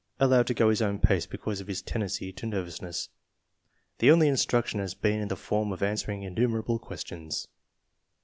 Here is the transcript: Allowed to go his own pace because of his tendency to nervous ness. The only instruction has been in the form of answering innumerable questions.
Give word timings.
Allowed 0.19 0.47
to 0.47 0.55
go 0.55 0.71
his 0.71 0.81
own 0.81 0.97
pace 0.97 1.27
because 1.27 1.61
of 1.61 1.67
his 1.67 1.83
tendency 1.83 2.33
to 2.33 2.47
nervous 2.47 2.81
ness. 2.81 3.09
The 3.99 4.09
only 4.09 4.27
instruction 4.29 4.79
has 4.79 4.95
been 4.95 5.19
in 5.21 5.27
the 5.27 5.35
form 5.35 5.71
of 5.71 5.83
answering 5.83 6.23
innumerable 6.23 6.79
questions. 6.79 7.47